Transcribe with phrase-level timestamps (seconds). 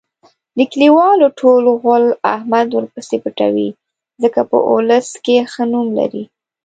[0.57, 2.05] د کلیوالو ټول غول
[2.35, 3.69] احمد ورپسې پټوي.
[4.23, 6.23] ځکه په اولس کې ښه نوم لري.